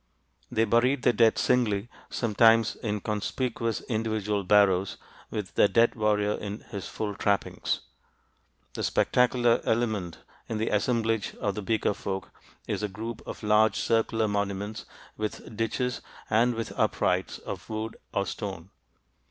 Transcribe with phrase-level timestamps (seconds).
[0.51, 4.97] They buried their dead singly, sometimes in conspicuous individual barrows
[5.29, 7.81] with the dead warrior in his full trappings.
[8.73, 10.17] The spectacular element
[10.49, 12.31] in the assemblage of the Beaker folk
[12.67, 14.87] is a group of large circular monuments
[15.17, 18.71] with ditches and with uprights of wood or stone.